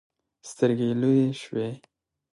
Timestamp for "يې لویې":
0.91-1.29